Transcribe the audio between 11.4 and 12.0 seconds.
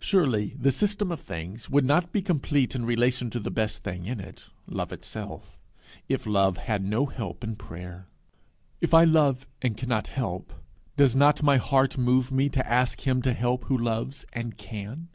my heart